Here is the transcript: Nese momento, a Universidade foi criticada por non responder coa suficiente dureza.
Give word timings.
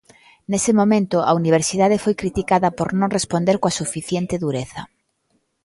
Nese 0.51 0.71
momento, 0.79 1.17
a 1.29 1.31
Universidade 1.41 2.01
foi 2.03 2.13
criticada 2.21 2.69
por 2.77 2.89
non 2.99 3.13
responder 3.17 3.55
coa 3.61 3.77
suficiente 3.81 4.35
dureza. 4.45 4.81